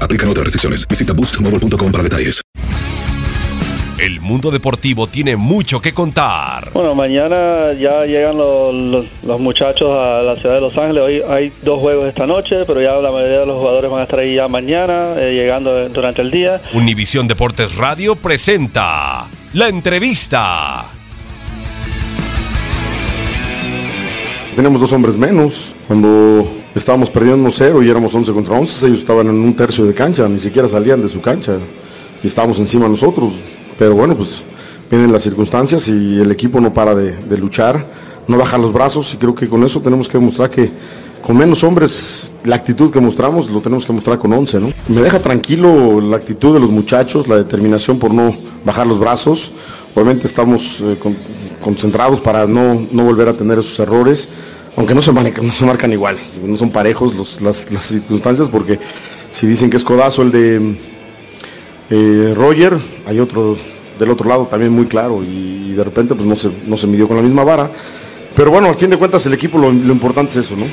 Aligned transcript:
Aplican 0.00 0.28
otras 0.28 0.44
restricciones. 0.44 0.86
Visita 0.88 1.12
boostmobile.com 1.12 1.90
para 1.92 2.02
detalles. 2.04 2.40
El 3.98 4.20
mundo 4.20 4.52
deportivo 4.52 5.08
tiene 5.08 5.34
mucho 5.36 5.80
que 5.80 5.92
contar. 5.92 6.70
Bueno, 6.72 6.94
mañana 6.94 7.72
ya 7.72 8.04
llegan 8.06 8.36
los, 8.36 8.72
los- 8.72 9.06
los 9.24 9.40
muchachos 9.40 9.90
a 9.90 10.22
la 10.22 10.36
ciudad 10.36 10.54
de 10.54 10.60
Los 10.60 10.78
Ángeles. 10.78 11.02
Hoy 11.02 11.22
hay 11.28 11.52
dos 11.62 11.80
juegos 11.80 12.06
esta 12.06 12.24
noche, 12.24 12.58
pero 12.64 12.80
ya 12.80 12.92
la 12.94 13.10
mayoría 13.10 13.40
de 13.40 13.46
los 13.46 13.58
jugadores 13.58 13.90
van 13.90 14.00
a 14.00 14.04
estar 14.04 14.20
ahí 14.20 14.36
ya 14.36 14.46
mañana, 14.46 15.14
eh, 15.16 15.32
llegando 15.34 15.88
durante 15.88 16.22
el 16.22 16.30
día. 16.30 16.60
Univisión 16.74 17.26
Deportes 17.26 17.74
Radio 17.74 18.14
presenta 18.14 19.26
la 19.54 19.66
entrevista. 19.68 20.84
Tenemos 24.54 24.80
dos 24.80 24.92
hombres 24.92 25.16
menos. 25.16 25.74
Cuando 25.86 26.48
estábamos 26.74 27.10
perdiendo 27.10 27.48
1-0 27.48 27.84
y 27.84 27.88
éramos 27.90 28.14
11 28.14 28.32
contra 28.32 28.54
11, 28.58 28.86
ellos 28.86 28.98
estaban 29.00 29.26
en 29.28 29.34
un 29.34 29.54
tercio 29.56 29.84
de 29.84 29.94
cancha, 29.94 30.28
ni 30.28 30.38
siquiera 30.38 30.68
salían 30.68 31.00
de 31.02 31.08
su 31.08 31.20
cancha 31.20 31.56
y 32.22 32.26
estábamos 32.26 32.58
encima 32.58 32.88
nosotros. 32.88 33.32
Pero 33.78 33.94
bueno, 33.94 34.16
pues 34.16 34.42
vienen 34.90 35.12
las 35.12 35.22
circunstancias 35.22 35.88
y 35.88 36.20
el 36.20 36.30
equipo 36.30 36.60
no 36.60 36.72
para 36.72 36.94
de, 36.94 37.36
luchar, 37.38 37.86
no 38.26 38.36
baja 38.36 38.58
los 38.58 38.72
brazos 38.72 39.12
y 39.14 39.16
creo 39.16 39.34
que 39.34 39.48
con 39.48 39.62
eso 39.64 39.80
tenemos 39.80 40.08
que 40.08 40.18
demostrar 40.18 40.50
que 40.50 40.70
con 41.22 41.36
menos 41.36 41.62
hombres 41.64 42.32
la 42.44 42.56
actitud 42.56 42.90
que 42.90 43.00
mostramos 43.00 43.50
lo 43.50 43.60
tenemos 43.60 43.84
que 43.84 43.92
mostrar 43.92 44.18
con 44.18 44.32
11, 44.32 44.60
¿no? 44.60 44.68
Me 44.88 45.00
deja 45.02 45.18
tranquilo 45.18 46.00
la 46.00 46.16
actitud 46.16 46.54
de 46.54 46.60
los 46.60 46.70
muchachos, 46.70 47.28
la 47.28 47.36
determinación 47.36 47.98
por 47.98 48.14
no 48.14 48.34
bajar 48.64 48.86
los 48.86 48.98
brazos. 48.98 49.52
Obviamente 49.94 50.26
estamos 50.26 50.80
eh, 50.80 50.96
con- 50.98 51.16
concentrados 51.60 52.20
para 52.20 52.46
no, 52.46 52.86
no 52.92 53.04
volver 53.04 53.28
a 53.28 53.36
tener 53.36 53.58
esos 53.58 53.78
errores, 53.80 54.28
aunque 54.78 54.94
no 54.94 55.02
se, 55.02 55.10
marcan, 55.10 55.92
igual, 55.92 56.16
no 56.40 56.56
son 56.56 56.70
parejos 56.70 57.40
las, 57.40 57.68
circunstancias, 57.80 58.48
porque 58.48 58.78
si 59.32 59.48
dicen 59.48 59.70
que 59.70 59.76
es 59.76 59.82
codazo 59.82 60.22
el 60.22 60.30
de 60.30 60.76
eh, 61.90 62.32
Roger, 62.36 62.78
hay 63.04 63.18
otro 63.18 63.56
del 63.98 64.10
otro 64.10 64.28
lado 64.28 64.46
también 64.46 64.72
muy 64.72 64.86
claro 64.86 65.24
y, 65.24 65.72
de 65.72 65.82
repente 65.82 66.14
pues 66.14 66.26
no 66.26 66.36
se, 66.36 66.50
no 66.66 66.76
se 66.76 66.86
midió 66.86 67.08
con 67.08 67.16
la 67.16 67.22
misma 67.22 67.42
vara. 67.42 67.70
Pero 68.36 68.52
bueno, 68.52 68.68
al 68.68 68.76
fin 68.76 68.90
de 68.90 68.96
cuentas 68.96 69.26
el 69.26 69.32
equipo 69.32 69.58
lo, 69.58 69.72
lo 69.72 69.92
importante 69.92 70.30
es 70.30 70.46
eso, 70.46 70.56
¿no? 70.56 70.66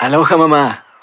Aloha 0.00 0.36
mamá. 0.36 0.83